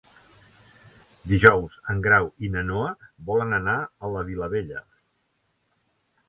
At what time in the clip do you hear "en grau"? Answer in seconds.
1.93-2.25